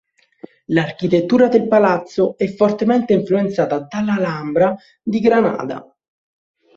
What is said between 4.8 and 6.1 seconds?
di Granada.